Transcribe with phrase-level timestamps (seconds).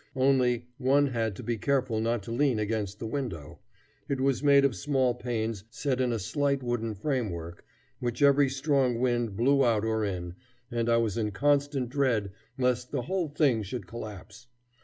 [0.15, 3.59] Only, one had to be careful not to lean against the window.
[4.09, 7.63] It was made of small panes set in a slight wooden framework,
[7.99, 10.33] which every strong wind blew out or in,
[10.71, 14.47] and I was in constant dread lest the whole thing should collapse.